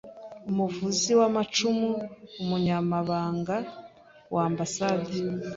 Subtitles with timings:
[0.49, 1.91] Umuvuzi w’amacumu:
[2.41, 3.55] Umunyamabanga
[4.35, 5.11] w’Ambasade.